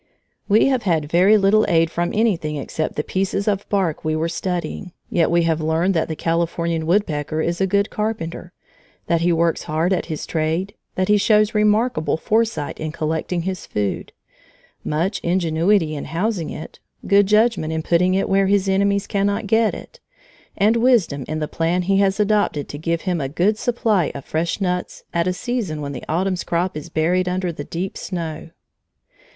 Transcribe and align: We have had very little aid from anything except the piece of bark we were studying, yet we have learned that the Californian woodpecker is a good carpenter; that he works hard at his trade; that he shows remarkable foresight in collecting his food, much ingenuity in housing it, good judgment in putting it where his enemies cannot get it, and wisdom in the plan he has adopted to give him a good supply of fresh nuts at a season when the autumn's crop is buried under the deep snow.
We 0.49 0.65
have 0.65 0.81
had 0.81 1.11
very 1.11 1.37
little 1.37 1.63
aid 1.69 1.91
from 1.91 2.11
anything 2.11 2.55
except 2.55 2.95
the 2.95 3.03
piece 3.03 3.35
of 3.47 3.69
bark 3.69 4.03
we 4.03 4.15
were 4.15 4.29
studying, 4.29 4.93
yet 5.11 5.29
we 5.29 5.43
have 5.43 5.61
learned 5.61 5.93
that 5.93 6.07
the 6.07 6.15
Californian 6.15 6.87
woodpecker 6.87 7.39
is 7.39 7.61
a 7.61 7.67
good 7.67 7.91
carpenter; 7.91 8.51
that 9.05 9.21
he 9.21 9.31
works 9.31 9.65
hard 9.65 9.93
at 9.93 10.07
his 10.07 10.25
trade; 10.25 10.73
that 10.95 11.07
he 11.07 11.17
shows 11.17 11.53
remarkable 11.53 12.17
foresight 12.17 12.79
in 12.79 12.91
collecting 12.91 13.43
his 13.43 13.67
food, 13.67 14.11
much 14.83 15.19
ingenuity 15.19 15.93
in 15.95 16.05
housing 16.05 16.49
it, 16.49 16.79
good 17.05 17.27
judgment 17.27 17.71
in 17.71 17.83
putting 17.83 18.15
it 18.15 18.27
where 18.27 18.47
his 18.47 18.67
enemies 18.67 19.05
cannot 19.05 19.45
get 19.45 19.75
it, 19.75 19.99
and 20.57 20.77
wisdom 20.77 21.25
in 21.27 21.37
the 21.37 21.47
plan 21.47 21.83
he 21.83 21.97
has 21.97 22.19
adopted 22.19 22.67
to 22.67 22.79
give 22.79 23.01
him 23.01 23.21
a 23.21 23.29
good 23.29 23.55
supply 23.55 24.11
of 24.15 24.25
fresh 24.25 24.59
nuts 24.59 25.03
at 25.13 25.27
a 25.27 25.31
season 25.31 25.79
when 25.79 25.91
the 25.91 26.03
autumn's 26.09 26.43
crop 26.43 26.75
is 26.75 26.89
buried 26.89 27.29
under 27.29 27.51
the 27.51 27.63
deep 27.63 27.95
snow. 27.95 28.49